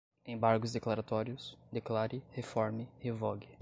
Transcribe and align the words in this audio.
embargos 0.25 0.73
declaratórios, 0.73 1.55
declare, 1.71 2.23
reforme, 2.35 2.87
revogue 3.03 3.47